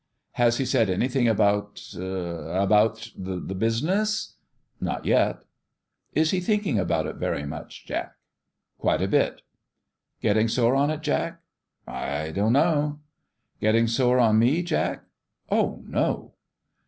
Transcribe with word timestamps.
"Has 0.41 0.57
he 0.57 0.65
said 0.65 0.89
anything 0.89 1.27
about 1.27 1.93
about 1.95 3.11
the 3.15 3.53
business?"" 3.53 4.33
Not 4.91 5.05
yet."" 5.05 5.43
Is 6.21 6.31
he 6.31 6.39
thinking 6.39 6.79
about 6.79 7.05
it 7.05 7.17
very 7.17 7.45
much, 7.45 7.85
Jack?"" 7.85 8.15
Quite 8.79 9.03
a 9.03 9.07
bit."" 9.07 9.43
Getting 10.23 10.47
sore 10.47 10.75
on 10.75 10.89
it, 10.89 11.01
Jack?"" 11.01 11.39
I 12.17 12.31
don't 12.31 12.53
know."" 12.53 12.97
Getting 13.61 13.85
sore 13.85 14.17
on 14.17 14.39
me, 14.39 14.63
Jack?"" 14.63 15.03
Oh, 15.51 15.83
no 15.85 16.33